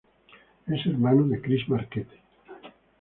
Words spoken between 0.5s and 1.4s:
Es hermano de